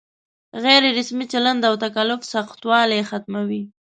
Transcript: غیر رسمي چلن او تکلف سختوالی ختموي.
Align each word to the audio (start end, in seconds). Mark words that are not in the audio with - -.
غیر 0.63 0.83
رسمي 0.97 1.25
چلن 1.33 1.57
او 1.69 1.73
تکلف 1.85 2.21
سختوالی 2.33 3.01
ختموي. 3.09 3.63